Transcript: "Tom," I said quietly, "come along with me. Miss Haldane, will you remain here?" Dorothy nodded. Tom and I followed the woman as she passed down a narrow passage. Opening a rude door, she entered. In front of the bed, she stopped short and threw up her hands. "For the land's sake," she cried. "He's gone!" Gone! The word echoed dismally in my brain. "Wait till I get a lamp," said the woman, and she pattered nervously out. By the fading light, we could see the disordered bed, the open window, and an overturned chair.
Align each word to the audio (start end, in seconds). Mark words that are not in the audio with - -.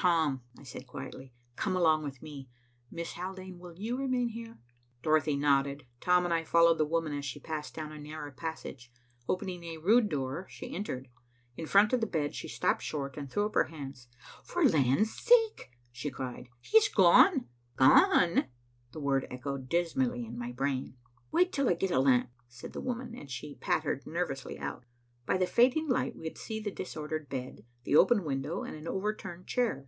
"Tom," 0.00 0.40
I 0.58 0.62
said 0.62 0.86
quietly, 0.86 1.34
"come 1.56 1.76
along 1.76 2.04
with 2.04 2.22
me. 2.22 2.48
Miss 2.90 3.12
Haldane, 3.12 3.58
will 3.58 3.74
you 3.74 3.98
remain 3.98 4.30
here?" 4.30 4.56
Dorothy 5.02 5.36
nodded. 5.36 5.84
Tom 6.00 6.24
and 6.24 6.32
I 6.32 6.42
followed 6.42 6.78
the 6.78 6.86
woman 6.86 7.12
as 7.12 7.26
she 7.26 7.38
passed 7.38 7.74
down 7.74 7.92
a 7.92 7.98
narrow 7.98 8.30
passage. 8.32 8.90
Opening 9.28 9.62
a 9.64 9.76
rude 9.76 10.08
door, 10.08 10.46
she 10.48 10.74
entered. 10.74 11.08
In 11.58 11.66
front 11.66 11.92
of 11.92 12.00
the 12.00 12.06
bed, 12.06 12.34
she 12.34 12.48
stopped 12.48 12.80
short 12.80 13.18
and 13.18 13.30
threw 13.30 13.44
up 13.44 13.52
her 13.52 13.64
hands. 13.64 14.08
"For 14.42 14.66
the 14.66 14.78
land's 14.78 15.14
sake," 15.20 15.70
she 15.92 16.08
cried. 16.08 16.48
"He's 16.62 16.88
gone!" 16.88 17.50
Gone! 17.76 18.46
The 18.92 19.00
word 19.00 19.26
echoed 19.30 19.68
dismally 19.68 20.24
in 20.24 20.38
my 20.38 20.50
brain. 20.50 20.96
"Wait 21.30 21.52
till 21.52 21.68
I 21.68 21.74
get 21.74 21.90
a 21.90 22.00
lamp," 22.00 22.30
said 22.48 22.72
the 22.72 22.80
woman, 22.80 23.14
and 23.14 23.30
she 23.30 23.56
pattered 23.56 24.06
nervously 24.06 24.58
out. 24.58 24.86
By 25.26 25.36
the 25.36 25.46
fading 25.46 25.86
light, 25.88 26.16
we 26.16 26.24
could 26.24 26.38
see 26.38 26.58
the 26.60 26.72
disordered 26.72 27.28
bed, 27.28 27.64
the 27.84 27.94
open 27.94 28.24
window, 28.24 28.64
and 28.64 28.74
an 28.74 28.88
overturned 28.88 29.46
chair. 29.46 29.86